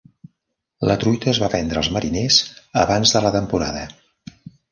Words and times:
La 0.91 0.95
truita 1.03 1.29
es 1.33 1.39
va 1.43 1.49
vendre 1.55 1.81
als 1.83 1.91
mariners 1.99 2.39
abans 2.85 3.13
de 3.17 3.23
la 3.27 3.35
temporada. 3.39 3.87